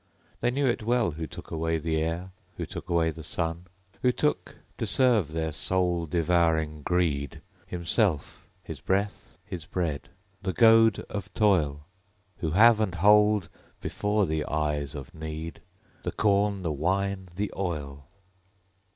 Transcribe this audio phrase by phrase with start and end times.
[0.39, 3.67] They knew it well, who took away the air, Who took away the sun;
[4.01, 10.09] Who took, to serve their soul devouring greed, Himself, his breath, his bread
[10.41, 11.85] the goad of toil;
[12.37, 13.47] Who have and hold,
[13.79, 15.61] before the eyes of Need,
[16.01, 18.07] The corn, the wine, the oil!